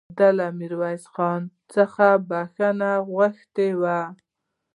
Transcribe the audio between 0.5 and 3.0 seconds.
ميرويس خان څخه بخښنه